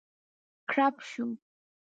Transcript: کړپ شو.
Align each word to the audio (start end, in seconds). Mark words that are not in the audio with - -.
کړپ 0.69 0.95
شو. 1.09 1.25